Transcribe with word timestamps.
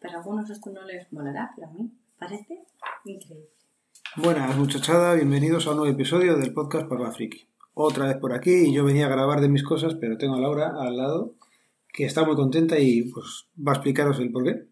Pero 0.00 0.14
a 0.14 0.20
algunos 0.20 0.48
esto 0.48 0.70
no 0.70 0.82
les 0.84 1.12
molará, 1.12 1.52
pero 1.54 1.68
a 1.68 1.72
mí 1.72 1.92
parece 2.18 2.64
increíble. 3.04 3.50
Buenas 4.16 4.56
muchachada, 4.56 5.14
bienvenidos 5.14 5.66
a 5.66 5.72
un 5.72 5.76
nuevo 5.76 5.92
episodio 5.92 6.38
del 6.38 6.54
podcast 6.54 6.88
Parva 6.88 7.12
Friki. 7.12 7.46
Otra 7.74 8.06
vez 8.06 8.16
por 8.16 8.32
aquí 8.32 8.50
y 8.50 8.72
yo 8.72 8.82
venía 8.82 9.04
a 9.04 9.10
grabar 9.10 9.42
de 9.42 9.50
mis 9.50 9.62
cosas, 9.62 9.96
pero 9.96 10.16
tengo 10.16 10.36
a 10.36 10.40
Laura 10.40 10.72
al 10.80 10.96
lado 10.96 11.34
que 11.92 12.06
está 12.06 12.24
muy 12.24 12.34
contenta 12.34 12.78
y 12.78 13.02
pues 13.12 13.46
va 13.56 13.72
a 13.72 13.74
explicaros 13.74 14.18
el 14.20 14.32
por 14.32 14.44
qué. 14.44 14.68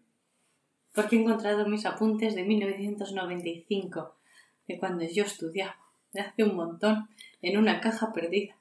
Porque 0.94 1.16
he 1.16 1.20
encontrado 1.20 1.68
mis 1.68 1.84
apuntes 1.84 2.34
de 2.34 2.44
1995, 2.44 4.16
de 4.66 4.78
cuando 4.78 5.04
yo 5.04 5.24
estudiaba, 5.24 5.76
de 6.14 6.22
hace 6.22 6.42
un 6.42 6.56
montón, 6.56 7.06
en 7.42 7.58
una 7.58 7.82
caja 7.82 8.14
perdida. 8.14 8.56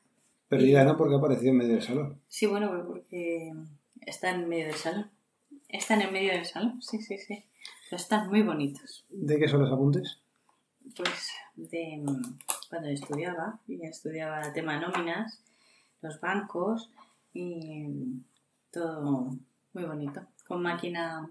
Perdida, 0.49 0.83
¿no? 0.83 0.97
Porque 0.97 1.15
apareció 1.15 1.49
en 1.49 1.57
medio 1.57 1.75
del 1.75 1.81
salón. 1.81 2.21
Sí, 2.27 2.45
bueno, 2.45 2.69
porque 2.85 3.53
están 4.05 4.41
en 4.41 4.49
medio 4.49 4.65
del 4.65 4.75
salón. 4.75 5.16
Están 5.69 6.01
en 6.01 6.13
medio 6.13 6.31
del 6.31 6.45
salón, 6.45 6.81
sí, 6.81 7.01
sí, 7.01 7.17
sí. 7.17 7.43
Pero 7.89 7.97
están 8.01 8.29
muy 8.29 8.41
bonitos. 8.41 9.05
¿De 9.09 9.37
qué 9.37 9.47
son 9.47 9.61
los 9.61 9.71
apuntes? 9.71 10.19
Pues 10.95 11.31
de 11.55 11.97
mm, 12.03 12.37
cuando 12.69 12.87
estudiaba, 12.89 13.59
y 13.67 13.83
estudiaba 13.85 14.41
el 14.41 14.53
tema 14.53 14.79
nóminas, 14.79 15.41
los 16.01 16.19
bancos 16.21 16.89
y 17.33 17.85
todo 18.71 19.35
muy 19.73 19.83
bonito. 19.85 20.21
Con 20.47 20.61
máquina. 20.61 21.29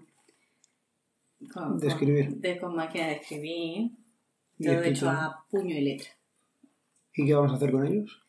Con, 1.53 1.79
De 1.79 1.87
escribir. 1.87 2.29
Con, 2.29 2.41
de, 2.41 2.59
con 2.59 2.75
máquina 2.75 3.07
de 3.07 3.13
escribir. 3.13 3.91
Todo 4.63 4.81
hecho 4.83 5.09
a 5.09 5.45
puño 5.49 5.75
y 5.75 5.81
letra. 5.81 6.09
¿Y 7.15 7.25
qué 7.25 7.33
vamos 7.33 7.51
a 7.51 7.55
hacer 7.55 7.71
con 7.71 7.85
ellos? 7.85 8.23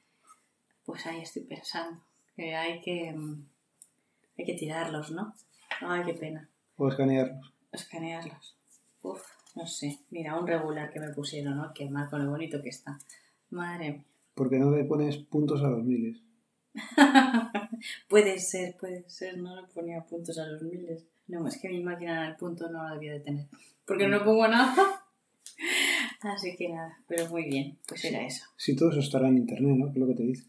Pues 0.85 1.07
ahí 1.07 1.21
estoy 1.23 1.43
pensando. 1.45 2.03
Que 2.37 2.55
hay 2.55 2.81
que. 2.81 3.13
mm, 3.13 3.47
Hay 4.39 4.45
que 4.45 4.55
tirarlos, 4.55 5.11
¿no? 5.11 5.35
Ay, 5.81 6.03
qué 6.05 6.15
pena. 6.15 6.49
¿O 6.77 6.89
escanearlos? 6.89 7.55
Escanearlos. 7.73 8.57
Uf, 9.03 9.23
no 9.55 9.67
sé. 9.67 10.01
Mira, 10.11 10.39
un 10.39 10.47
regular 10.47 10.91
que 10.91 11.01
me 11.01 11.13
pusieron, 11.13 11.57
¿no? 11.57 11.73
Qué 11.75 11.89
mal 11.89 12.09
con 12.09 12.25
lo 12.25 12.31
bonito 12.31 12.63
que 12.63 12.71
está. 12.71 12.99
Madre 13.51 13.93
mía. 13.93 14.05
Porque 14.35 14.59
no 14.59 14.71
le 14.71 14.85
pones 14.85 15.17
puntos 15.17 15.63
a 15.63 15.69
los 15.69 15.85
miles. 15.85 16.23
puede 18.09 18.39
ser, 18.39 18.77
puede 18.77 19.09
ser. 19.09 19.39
No 19.39 19.61
le 19.61 19.67
ponía 19.69 20.05
puntos 20.05 20.39
a 20.39 20.47
los 20.47 20.63
miles. 20.63 21.07
No, 21.27 21.47
es 21.47 21.59
que 21.59 21.69
mi 21.69 21.83
máquina 21.83 22.25
en 22.25 22.31
el 22.31 22.37
punto 22.37 22.71
no 22.71 22.83
la 22.85 22.95
debía 22.95 23.13
de 23.13 23.21
tener. 23.21 23.47
Porque 23.85 24.07
no 24.07 24.23
pongo 24.25 24.47
nada. 24.47 24.75
Así 26.21 26.57
que 26.57 26.69
nada, 26.69 26.99
pero 27.07 27.29
muy 27.29 27.45
bien. 27.45 27.79
Pues 27.87 28.05
era 28.05 28.25
eso. 28.25 28.45
Si 28.57 28.77
todo 28.77 28.91
eso 28.91 29.01
estará 29.01 29.29
en 29.29 29.39
internet, 29.39 29.77
¿no? 29.77 29.89
Es 29.89 29.97
lo 29.97 30.07
que 30.07 30.15
te 30.15 30.23
dice. 30.23 30.47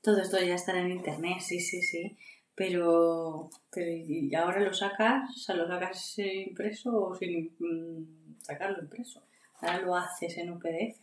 Todo 0.00 0.20
esto 0.20 0.38
ya 0.38 0.54
estará 0.54 0.80
en 0.80 0.90
internet, 0.90 1.38
sí, 1.40 1.60
sí, 1.60 1.80
sí. 1.80 2.16
Pero, 2.54 3.50
pero 3.70 3.90
¿y 3.90 4.34
ahora 4.34 4.60
lo 4.60 4.72
sacas? 4.72 5.30
O 5.30 5.38
sea, 5.38 5.54
¿lo 5.54 5.66
sacas 5.66 6.18
impreso 6.18 6.94
o 6.94 7.14
sin 7.14 7.54
mm, 7.58 8.40
sacarlo 8.42 8.82
impreso? 8.82 9.22
Ahora 9.60 9.80
lo 9.80 9.96
haces 9.96 10.36
en 10.38 10.50
un 10.50 10.58
PDF. 10.58 10.98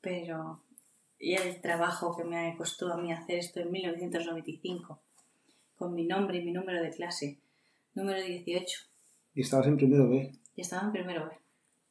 Pero, 0.00 0.62
y 1.18 1.34
el 1.34 1.60
trabajo 1.60 2.16
que 2.16 2.24
me 2.24 2.54
costó 2.56 2.92
a 2.92 2.98
mí 2.98 3.12
hacer 3.12 3.38
esto 3.38 3.60
en 3.60 3.70
1995, 3.72 5.00
con 5.76 5.94
mi 5.94 6.04
nombre 6.04 6.38
y 6.38 6.44
mi 6.44 6.52
número 6.52 6.82
de 6.82 6.90
clase, 6.90 7.38
número 7.94 8.22
18. 8.22 8.80
Y 9.34 9.40
estabas 9.42 9.66
en 9.66 9.76
primero 9.76 10.08
B. 10.08 10.32
Y 10.54 10.60
estaba 10.60 10.84
en 10.84 10.92
primero 10.92 11.28
B. 11.28 11.36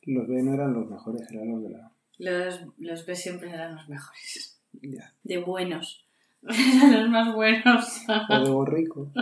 Los 0.03 0.27
B 0.27 0.41
no 0.41 0.53
eran 0.53 0.73
los 0.73 0.87
mejores, 0.87 1.29
eran 1.31 1.51
los 1.51 1.63
de 1.63 1.69
la... 1.69 1.91
Los, 2.17 2.61
los 2.77 3.05
B 3.05 3.15
siempre 3.15 3.49
eran 3.49 3.75
los 3.75 3.89
mejores. 3.89 4.61
Ya. 4.81 5.13
De 5.23 5.37
buenos. 5.37 6.06
Los 6.41 7.09
más 7.09 7.33
buenos. 7.33 8.05
O 8.29 8.39
de 8.43 8.49
borrico. 8.49 9.11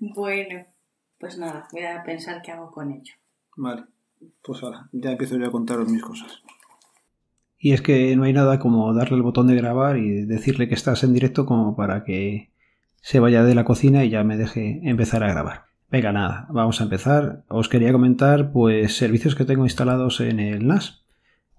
Bueno, 0.00 0.66
pues 1.18 1.38
nada, 1.38 1.68
voy 1.70 1.84
a 1.84 2.02
pensar 2.02 2.42
qué 2.42 2.50
hago 2.50 2.70
con 2.70 2.90
ello. 2.90 3.14
Vale. 3.56 3.84
Pues 4.42 4.62
ahora, 4.62 4.88
ya 4.92 5.12
empiezo 5.12 5.36
yo 5.36 5.46
a 5.46 5.52
contaros 5.52 5.88
mis 5.88 6.02
cosas. 6.02 6.42
Y 7.58 7.72
es 7.72 7.82
que 7.82 8.16
no 8.16 8.24
hay 8.24 8.32
nada 8.32 8.58
como 8.58 8.92
darle 8.92 9.16
el 9.16 9.22
botón 9.22 9.46
de 9.46 9.54
grabar 9.54 9.96
y 9.96 10.24
decirle 10.24 10.68
que 10.68 10.74
estás 10.74 11.04
en 11.04 11.12
directo 11.12 11.46
como 11.46 11.76
para 11.76 12.02
que 12.02 12.50
se 12.96 13.20
vaya 13.20 13.44
de 13.44 13.54
la 13.54 13.64
cocina 13.64 14.04
y 14.04 14.10
ya 14.10 14.24
me 14.24 14.36
deje 14.36 14.80
empezar 14.82 15.22
a 15.22 15.28
grabar. 15.28 15.66
Venga, 15.90 16.10
nada, 16.12 16.46
vamos 16.50 16.80
a 16.80 16.84
empezar. 16.84 17.44
Os 17.48 17.68
quería 17.68 17.92
comentar 17.92 18.50
pues 18.50 18.96
servicios 18.96 19.34
que 19.34 19.44
tengo 19.44 19.64
instalados 19.64 20.20
en 20.20 20.40
el 20.40 20.66
NAS. 20.66 21.01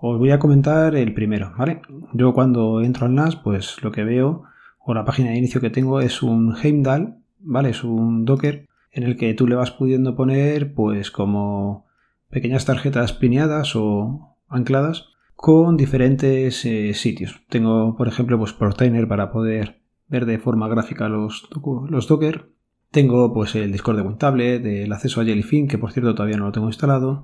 Os 0.06 0.20
voy 0.20 0.32
a 0.32 0.38
comentar 0.38 0.98
el 0.98 1.14
primero, 1.14 1.54
¿vale? 1.58 1.82
Yo 2.12 2.34
cuando 2.34 2.82
entro 2.82 3.06
al 3.06 3.16
NAS, 3.16 3.38
pues 3.38 3.82
lo 3.84 3.94
que 3.94 4.04
veo 4.04 4.44
o 4.78 4.94
la 4.94 5.06
página 5.06 5.30
de 5.30 5.38
inicio 5.38 5.62
que 5.62 5.70
tengo 5.70 6.02
es 6.02 6.22
un 6.22 6.58
Heimdall, 6.62 7.20
¿vale? 7.40 7.70
Es 7.70 7.86
un 7.86 8.26
Docker 8.26 8.68
en 8.92 9.04
el 9.04 9.16
que 9.16 9.34
tú 9.34 9.48
le 9.48 9.56
vas 9.56 9.72
pudiendo 9.72 10.14
poner 10.14 10.74
pues 10.74 11.10
como 11.10 11.86
pequeñas 12.30 12.66
tarjetas 12.66 13.14
pineadas 13.14 13.78
o 13.78 14.36
ancladas 14.50 15.08
con 15.38 15.78
diferentes 15.78 16.66
eh, 16.66 16.94
sitios. 16.96 17.40
Tengo, 17.48 17.96
por 17.96 18.10
ejemplo, 18.10 18.38
pues 18.38 18.52
Portainer 18.52 19.08
para 19.08 19.32
poder 19.32 19.84
ver 20.10 20.26
de 20.26 20.38
forma 20.38 20.68
gráfica 20.68 21.08
los, 21.08 21.48
los 21.88 22.08
Docker. 22.10 22.50
Tengo 22.92 23.34
pues 23.34 23.56
el 23.56 23.72
Discord 23.72 23.96
de 23.96 24.02
WinTablet, 24.02 24.66
el 24.66 24.92
acceso 24.92 25.22
a 25.22 25.24
Jellyfin, 25.24 25.70
que 25.70 25.78
por 25.78 25.94
cierto 25.94 26.14
todavía 26.14 26.36
no 26.36 26.48
lo 26.48 26.52
tengo 26.52 26.68
instalado, 26.68 27.24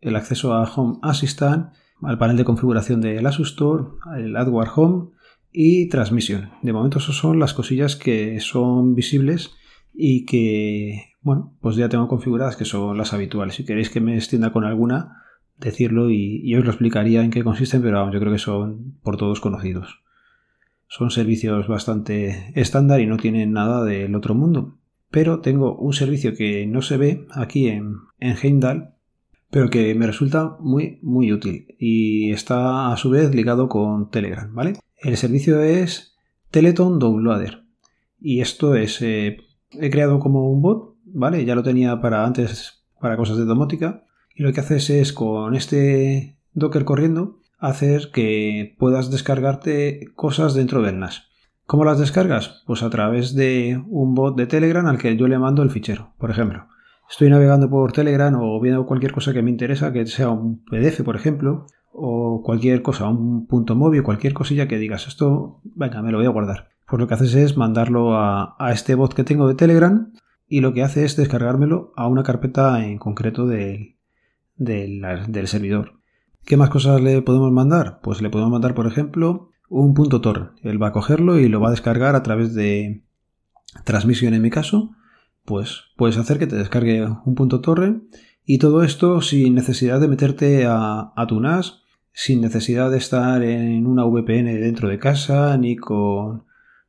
el 0.00 0.16
acceso 0.16 0.54
a 0.54 0.64
Home 0.64 0.96
Assistant, 1.02 1.74
al 2.02 2.18
panel 2.18 2.36
de 2.36 2.44
configuración 2.44 3.00
del 3.00 3.26
Asus 3.26 3.50
Store, 3.50 3.84
el 4.18 4.36
AdWare 4.36 4.70
Home 4.74 5.10
y 5.52 5.88
Transmission. 5.88 6.50
De 6.62 6.72
momento 6.72 6.98
esas 6.98 7.16
son 7.16 7.38
las 7.38 7.54
cosillas 7.54 7.96
que 7.96 8.40
son 8.40 8.94
visibles 8.94 9.54
y 9.94 10.26
que, 10.26 11.14
bueno, 11.22 11.54
pues 11.60 11.76
ya 11.76 11.88
tengo 11.88 12.08
configuradas 12.08 12.56
que 12.56 12.64
son 12.64 12.98
las 12.98 13.12
habituales. 13.12 13.54
Si 13.54 13.64
queréis 13.64 13.90
que 13.90 14.00
me 14.00 14.14
extienda 14.14 14.52
con 14.52 14.64
alguna, 14.64 15.22
decirlo 15.58 16.10
y, 16.10 16.42
y 16.44 16.54
os 16.56 16.64
lo 16.64 16.70
explicaría 16.70 17.22
en 17.22 17.30
qué 17.30 17.42
consisten, 17.42 17.82
pero 17.82 17.98
vamos, 17.98 18.12
yo 18.12 18.20
creo 18.20 18.32
que 18.32 18.38
son 18.38 18.98
por 19.02 19.16
todos 19.16 19.40
conocidos. 19.40 20.02
Son 20.88 21.10
servicios 21.10 21.66
bastante 21.66 22.52
estándar 22.54 23.00
y 23.00 23.06
no 23.06 23.16
tienen 23.16 23.52
nada 23.52 23.84
del 23.84 24.14
otro 24.14 24.34
mundo. 24.34 24.78
Pero 25.10 25.40
tengo 25.40 25.76
un 25.76 25.92
servicio 25.92 26.34
que 26.36 26.66
no 26.66 26.82
se 26.82 26.96
ve 26.96 27.26
aquí 27.32 27.68
en, 27.68 27.94
en 28.20 28.36
Heimdall, 28.40 28.95
pero 29.50 29.70
que 29.70 29.94
me 29.94 30.06
resulta 30.06 30.56
muy, 30.60 30.98
muy 31.02 31.32
útil 31.32 31.76
y 31.78 32.32
está 32.32 32.92
a 32.92 32.96
su 32.96 33.10
vez 33.10 33.34
ligado 33.34 33.68
con 33.68 34.10
Telegram, 34.10 34.52
¿vale? 34.54 34.74
El 34.98 35.16
servicio 35.16 35.60
es 35.60 36.16
Teleton 36.50 36.98
Downloader 36.98 37.64
y 38.18 38.40
esto 38.40 38.74
es, 38.74 39.00
eh, 39.02 39.38
he 39.70 39.90
creado 39.90 40.18
como 40.18 40.50
un 40.50 40.62
bot, 40.62 40.96
¿vale? 41.04 41.44
Ya 41.44 41.54
lo 41.54 41.62
tenía 41.62 42.00
para 42.00 42.24
antes 42.24 42.84
para 43.00 43.16
cosas 43.16 43.36
de 43.36 43.44
domótica 43.44 44.04
y 44.34 44.42
lo 44.42 44.52
que 44.52 44.60
haces 44.60 44.90
es 44.90 45.12
con 45.12 45.54
este 45.54 46.38
Docker 46.52 46.84
corriendo 46.84 47.36
hacer 47.58 48.10
que 48.12 48.74
puedas 48.78 49.10
descargarte 49.10 50.08
cosas 50.14 50.54
dentro 50.54 50.82
del 50.82 50.98
NAS. 50.98 51.28
¿Cómo 51.66 51.84
las 51.84 51.98
descargas? 51.98 52.62
Pues 52.66 52.82
a 52.82 52.90
través 52.90 53.34
de 53.34 53.82
un 53.88 54.14
bot 54.14 54.36
de 54.36 54.46
Telegram 54.46 54.86
al 54.86 54.98
que 54.98 55.16
yo 55.16 55.26
le 55.26 55.38
mando 55.38 55.62
el 55.62 55.70
fichero. 55.70 56.14
Por 56.18 56.30
ejemplo, 56.30 56.68
estoy 57.08 57.30
navegando 57.30 57.68
por 57.70 57.92
Telegram 57.92 58.34
o 58.40 58.60
viendo 58.60 58.86
cualquier 58.86 59.12
cosa 59.12 59.32
que 59.32 59.42
me 59.42 59.50
interesa, 59.50 59.92
que 59.92 60.06
sea 60.06 60.30
un 60.30 60.64
PDF, 60.64 61.02
por 61.02 61.16
ejemplo, 61.16 61.66
o 61.92 62.42
cualquier 62.44 62.82
cosa, 62.82 63.08
un 63.08 63.46
punto 63.46 63.74
móvil, 63.74 64.02
cualquier 64.02 64.34
cosilla 64.34 64.68
que 64.68 64.78
digas, 64.78 65.06
esto, 65.06 65.60
venga, 65.64 66.02
me 66.02 66.12
lo 66.12 66.18
voy 66.18 66.26
a 66.26 66.30
guardar. 66.30 66.68
Pues 66.86 67.00
lo 67.00 67.08
que 67.08 67.14
haces 67.14 67.34
es 67.34 67.56
mandarlo 67.56 68.14
a, 68.14 68.54
a 68.58 68.72
este 68.72 68.94
bot 68.94 69.14
que 69.14 69.24
tengo 69.24 69.48
de 69.48 69.54
Telegram 69.54 70.12
y 70.48 70.60
lo 70.60 70.72
que 70.72 70.82
hace 70.82 71.04
es 71.04 71.16
descargármelo 71.16 71.92
a 71.96 72.06
una 72.06 72.22
carpeta 72.22 72.84
en 72.84 72.98
concreto 72.98 73.46
del, 73.46 73.96
del, 74.56 75.02
del 75.28 75.48
servidor. 75.48 76.00
¿Qué 76.44 76.56
más 76.56 76.70
cosas 76.70 77.00
le 77.00 77.22
podemos 77.22 77.50
mandar? 77.50 77.98
Pues 78.02 78.22
le 78.22 78.30
podemos 78.30 78.52
mandar, 78.52 78.74
por 78.74 78.86
ejemplo, 78.86 79.50
un 79.68 79.94
punto 79.94 80.20
torrent. 80.20 80.52
Él 80.62 80.80
va 80.80 80.88
a 80.88 80.92
cogerlo 80.92 81.38
y 81.38 81.48
lo 81.48 81.60
va 81.60 81.68
a 81.68 81.72
descargar 81.72 82.14
a 82.14 82.22
través 82.22 82.54
de 82.54 83.02
transmisión 83.84 84.34
en 84.34 84.42
mi 84.42 84.50
caso. 84.50 84.92
Pues 85.46 85.84
puedes 85.96 86.18
hacer 86.18 86.38
que 86.38 86.46
te 86.46 86.56
descargue 86.56 87.06
un 87.24 87.34
punto 87.34 87.60
torrent 87.60 88.02
y 88.44 88.58
todo 88.58 88.82
esto 88.82 89.22
sin 89.22 89.54
necesidad 89.54 90.00
de 90.00 90.08
meterte 90.08 90.66
a, 90.66 91.12
a 91.16 91.26
tu 91.26 91.40
NAS, 91.40 91.82
sin 92.12 92.40
necesidad 92.40 92.90
de 92.90 92.98
estar 92.98 93.42
en 93.42 93.86
una 93.86 94.04
VPN 94.04 94.60
dentro 94.60 94.88
de 94.88 94.98
casa, 94.98 95.56
ni 95.56 95.76
con 95.76 96.44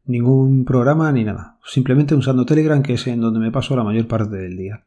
ningún 0.05 0.65
programa, 0.65 1.11
ni 1.11 1.23
nada. 1.23 1.57
Simplemente 1.65 2.15
usando 2.15 2.45
Telegram, 2.45 2.81
que 2.81 2.93
es 2.93 3.07
en 3.07 3.21
donde 3.21 3.39
me 3.39 3.51
paso 3.51 3.75
la 3.75 3.83
mayor 3.83 4.07
parte 4.07 4.35
del 4.35 4.57
día. 4.57 4.83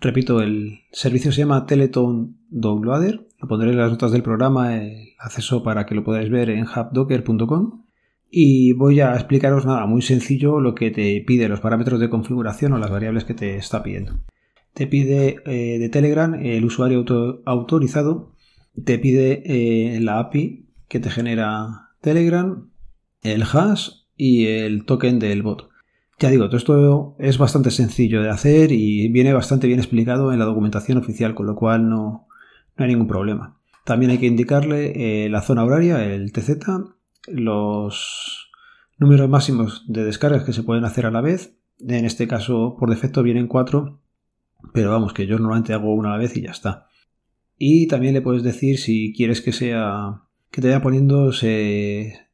Repito, 0.00 0.40
el 0.40 0.80
servicio 0.92 1.30
se 1.30 1.42
llama 1.42 1.66
Teleton 1.66 2.36
Downloader. 2.48 3.26
Lo 3.38 3.48
pondré 3.48 3.70
en 3.70 3.78
las 3.78 3.90
notas 3.90 4.12
del 4.12 4.22
programa, 4.22 4.76
el 4.76 5.10
acceso 5.18 5.62
para 5.62 5.84
que 5.84 5.94
lo 5.94 6.04
podáis 6.04 6.30
ver 6.30 6.50
en 6.50 6.64
hubdocker.com. 6.64 7.84
Y 8.30 8.72
voy 8.74 9.00
a 9.00 9.14
explicaros 9.14 9.66
nada, 9.66 9.86
muy 9.86 10.02
sencillo 10.02 10.60
lo 10.60 10.74
que 10.76 10.92
te 10.92 11.22
pide, 11.26 11.48
los 11.48 11.60
parámetros 11.60 11.98
de 11.98 12.08
configuración 12.08 12.72
o 12.72 12.78
las 12.78 12.90
variables 12.90 13.24
que 13.24 13.34
te 13.34 13.56
está 13.56 13.82
pidiendo. 13.82 14.20
Te 14.72 14.86
pide 14.86 15.38
eh, 15.46 15.78
de 15.80 15.88
Telegram 15.88 16.34
el 16.34 16.64
usuario 16.64 16.98
auto 16.98 17.42
autorizado, 17.44 18.32
te 18.84 18.98
pide 19.00 19.42
eh, 19.44 20.00
la 20.00 20.20
API 20.20 20.68
que 20.88 21.00
te 21.00 21.10
genera 21.10 21.88
Telegram, 22.00 22.70
el 23.22 23.42
hash 23.42 23.90
y 24.16 24.46
el 24.46 24.84
token 24.84 25.18
del 25.18 25.42
bot. 25.42 25.68
Ya 26.20 26.30
digo, 26.30 26.46
todo 26.46 26.58
esto 26.58 27.16
es 27.18 27.36
bastante 27.38 27.70
sencillo 27.70 28.22
de 28.22 28.30
hacer 28.30 28.70
y 28.70 29.08
viene 29.08 29.32
bastante 29.32 29.66
bien 29.66 29.80
explicado 29.80 30.32
en 30.32 30.38
la 30.38 30.44
documentación 30.44 30.98
oficial, 30.98 31.34
con 31.34 31.46
lo 31.46 31.56
cual 31.56 31.88
no, 31.88 32.28
no 32.76 32.84
hay 32.84 32.88
ningún 32.90 33.08
problema. 33.08 33.58
También 33.84 34.12
hay 34.12 34.18
que 34.18 34.26
indicarle 34.26 35.24
eh, 35.24 35.30
la 35.30 35.42
zona 35.42 35.64
horaria, 35.64 36.04
el 36.04 36.30
TZ, 36.30 36.58
los 37.26 38.50
números 38.98 39.28
máximos 39.28 39.84
de 39.88 40.04
descargas 40.04 40.44
que 40.44 40.52
se 40.52 40.62
pueden 40.62 40.84
hacer 40.84 41.06
a 41.06 41.10
la 41.10 41.20
vez. 41.20 41.56
En 41.80 42.04
este 42.04 42.28
caso, 42.28 42.76
por 42.78 42.90
defecto, 42.90 43.22
vienen 43.22 43.46
cuatro, 43.46 44.00
pero 44.74 44.90
vamos, 44.90 45.14
que 45.14 45.26
yo 45.26 45.38
normalmente 45.38 45.72
hago 45.72 45.94
una 45.94 46.10
a 46.10 46.12
la 46.12 46.18
vez 46.18 46.36
y 46.36 46.42
ya 46.42 46.50
está. 46.50 46.86
Y 47.56 47.88
también 47.88 48.14
le 48.14 48.22
puedes 48.22 48.42
decir 48.42 48.78
si 48.78 49.12
quieres 49.14 49.40
que 49.40 49.52
sea 49.52 50.22
que 50.50 50.60
te 50.60 50.68
vaya 50.68 50.82
poniéndose 50.82 52.28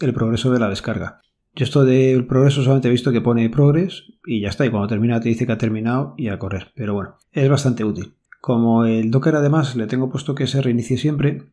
el 0.00 0.14
progreso 0.14 0.50
de 0.50 0.58
la 0.58 0.68
descarga. 0.68 1.20
Yo 1.54 1.64
esto 1.64 1.84
del 1.84 2.26
progreso 2.26 2.62
solamente 2.62 2.88
he 2.88 2.92
visto 2.92 3.12
que 3.12 3.20
pone 3.20 3.50
progress 3.50 4.12
y 4.24 4.40
ya 4.40 4.48
está. 4.48 4.64
Y 4.64 4.70
cuando 4.70 4.88
termina 4.88 5.20
te 5.20 5.28
dice 5.28 5.46
que 5.46 5.52
ha 5.52 5.58
terminado 5.58 6.14
y 6.16 6.28
a 6.28 6.38
correr. 6.38 6.72
Pero 6.74 6.94
bueno, 6.94 7.16
es 7.32 7.48
bastante 7.48 7.84
útil. 7.84 8.14
Como 8.40 8.84
el 8.84 9.10
Docker 9.10 9.34
además 9.36 9.76
le 9.76 9.86
tengo 9.86 10.10
puesto 10.10 10.34
que 10.34 10.46
se 10.46 10.62
reinicie 10.62 10.96
siempre, 10.96 11.50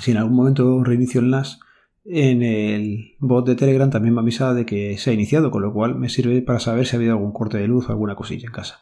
si 0.00 0.12
en 0.12 0.18
algún 0.18 0.36
momento 0.36 0.84
reinicio 0.84 1.20
el 1.20 1.30
NAS, 1.30 1.60
en 2.04 2.42
el 2.42 3.16
bot 3.18 3.46
de 3.46 3.56
Telegram 3.56 3.90
también 3.90 4.14
me 4.14 4.20
avisa 4.20 4.54
de 4.54 4.64
que 4.64 4.96
se 4.98 5.10
ha 5.10 5.12
iniciado, 5.12 5.50
con 5.50 5.62
lo 5.62 5.72
cual 5.72 5.96
me 5.96 6.08
sirve 6.08 6.42
para 6.42 6.60
saber 6.60 6.86
si 6.86 6.96
ha 6.96 6.98
habido 6.98 7.12
algún 7.12 7.32
corte 7.32 7.58
de 7.58 7.68
luz 7.68 7.88
o 7.88 7.92
alguna 7.92 8.14
cosilla 8.14 8.46
en 8.46 8.52
casa. 8.52 8.80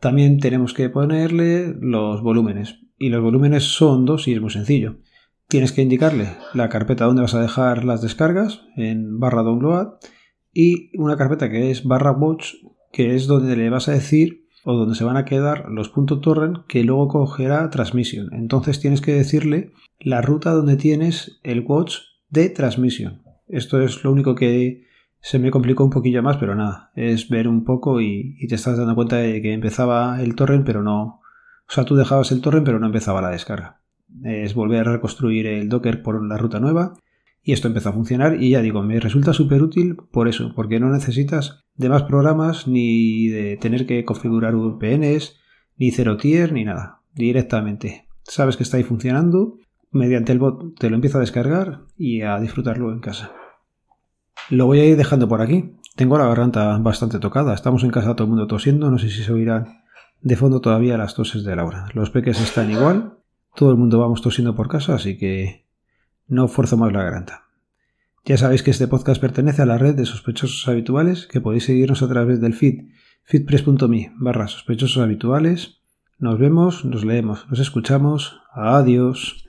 También 0.00 0.38
tenemos 0.38 0.74
que 0.74 0.90
ponerle 0.90 1.74
los 1.80 2.22
volúmenes. 2.22 2.80
Y 2.98 3.08
los 3.08 3.22
volúmenes 3.22 3.64
son 3.64 4.04
dos 4.04 4.28
y 4.28 4.34
es 4.34 4.40
muy 4.40 4.50
sencillo. 4.50 4.98
Tienes 5.48 5.72
que 5.72 5.82
indicarle 5.82 6.28
la 6.52 6.68
carpeta 6.68 7.06
donde 7.06 7.22
vas 7.22 7.34
a 7.34 7.42
dejar 7.42 7.84
las 7.84 8.02
descargas 8.02 8.62
en 8.76 9.18
barra 9.18 9.42
download 9.42 9.94
y 10.52 10.96
una 10.98 11.16
carpeta 11.16 11.50
que 11.50 11.70
es 11.70 11.84
barra 11.84 12.12
watch 12.12 12.54
que 12.92 13.14
es 13.14 13.26
donde 13.26 13.56
le 13.56 13.70
vas 13.70 13.88
a 13.88 13.92
decir 13.92 14.43
o 14.64 14.74
donde 14.74 14.94
se 14.94 15.04
van 15.04 15.16
a 15.16 15.24
quedar 15.24 15.68
los 15.68 15.88
puntos 15.88 16.20
torrent 16.20 16.66
que 16.66 16.84
luego 16.84 17.08
cogerá 17.08 17.68
transmisión. 17.70 18.30
Entonces 18.32 18.80
tienes 18.80 19.00
que 19.00 19.12
decirle 19.12 19.72
la 20.00 20.22
ruta 20.22 20.52
donde 20.52 20.76
tienes 20.76 21.40
el 21.42 21.64
watch 21.66 21.98
de 22.30 22.48
transmisión. 22.48 23.22
Esto 23.46 23.80
es 23.80 24.02
lo 24.04 24.12
único 24.12 24.34
que 24.34 24.84
se 25.20 25.38
me 25.38 25.50
complicó 25.50 25.84
un 25.84 25.90
poquillo 25.90 26.22
más, 26.22 26.38
pero 26.38 26.54
nada, 26.54 26.90
es 26.94 27.28
ver 27.28 27.48
un 27.48 27.64
poco 27.64 28.00
y, 28.00 28.36
y, 28.38 28.46
te 28.48 28.56
estás 28.56 28.76
dando 28.76 28.94
cuenta 28.94 29.16
de 29.16 29.40
que 29.40 29.52
empezaba 29.52 30.20
el 30.20 30.34
torrent, 30.34 30.66
pero 30.66 30.82
no... 30.82 31.20
O 31.66 31.72
sea, 31.72 31.84
tú 31.84 31.94
dejabas 31.96 32.30
el 32.32 32.42
torrent, 32.42 32.66
pero 32.66 32.78
no 32.78 32.86
empezaba 32.86 33.22
la 33.22 33.30
descarga 33.30 33.80
es 34.22 34.54
volver 34.54 34.86
a 34.88 34.92
reconstruir 34.92 35.46
el 35.46 35.68
Docker 35.68 36.02
por 36.02 36.24
la 36.24 36.36
ruta 36.36 36.60
nueva 36.60 36.94
y 37.44 37.52
esto 37.52 37.68
empezó 37.68 37.90
a 37.90 37.92
funcionar 37.92 38.42
y 38.42 38.50
ya 38.50 38.62
digo, 38.62 38.82
me 38.82 38.98
resulta 38.98 39.34
súper 39.34 39.62
útil 39.62 39.96
por 40.10 40.28
eso, 40.28 40.52
porque 40.56 40.80
no 40.80 40.90
necesitas 40.90 41.64
de 41.74 41.90
más 41.90 42.04
programas 42.04 42.66
ni 42.66 43.28
de 43.28 43.58
tener 43.58 43.86
que 43.86 44.04
configurar 44.04 44.56
VPNs, 44.56 45.36
ni 45.76 45.90
cero 45.90 46.16
tier, 46.16 46.52
ni 46.52 46.64
nada. 46.64 47.02
Directamente. 47.14 48.08
Sabes 48.22 48.56
que 48.56 48.62
está 48.62 48.78
ahí 48.78 48.82
funcionando, 48.82 49.58
mediante 49.90 50.32
el 50.32 50.38
bot 50.38 50.78
te 50.78 50.88
lo 50.88 50.96
empieza 50.96 51.18
a 51.18 51.20
descargar 51.20 51.82
y 51.98 52.22
a 52.22 52.40
disfrutarlo 52.40 52.92
en 52.92 53.00
casa. 53.00 53.32
Lo 54.48 54.66
voy 54.66 54.80
a 54.80 54.86
ir 54.86 54.96
dejando 54.96 55.28
por 55.28 55.42
aquí. 55.42 55.74
Tengo 55.96 56.18
la 56.18 56.26
garganta 56.26 56.76
bastante 56.78 57.18
tocada. 57.18 57.54
Estamos 57.54 57.84
en 57.84 57.90
casa 57.90 58.16
todo 58.16 58.24
el 58.24 58.30
mundo 58.30 58.46
tosiendo. 58.46 58.90
No 58.90 58.98
sé 58.98 59.10
si 59.10 59.22
se 59.22 59.32
oirán 59.32 59.82
de 60.22 60.36
fondo 60.36 60.60
todavía 60.60 60.96
las 60.96 61.14
toses 61.14 61.44
de 61.44 61.54
Laura. 61.54 61.86
Los 61.94 62.10
peques 62.10 62.40
están 62.40 62.70
igual 62.70 63.18
todo 63.54 63.70
el 63.70 63.76
mundo 63.76 64.00
vamos 64.00 64.20
tosiendo 64.20 64.54
por 64.54 64.68
casa, 64.68 64.94
así 64.94 65.16
que 65.16 65.63
no 66.26 66.48
fuerzo 66.48 66.76
más 66.76 66.92
la 66.92 67.02
garganta. 67.02 67.44
Ya 68.24 68.38
sabéis 68.38 68.62
que 68.62 68.70
este 68.70 68.88
podcast 68.88 69.20
pertenece 69.20 69.62
a 69.62 69.66
la 69.66 69.76
red 69.76 69.94
de 69.94 70.06
sospechosos 70.06 70.66
habituales, 70.66 71.26
que 71.26 71.40
podéis 71.40 71.64
seguirnos 71.64 72.02
a 72.02 72.08
través 72.08 72.40
del 72.40 72.54
feed 72.54 72.86
feedpress.me 73.24 74.12
barra 74.16 74.48
sospechosos 74.48 75.02
habituales. 75.02 75.80
Nos 76.18 76.38
vemos, 76.38 76.84
nos 76.84 77.04
leemos, 77.04 77.46
nos 77.50 77.58
escuchamos. 77.58 78.40
Adiós. 78.54 79.43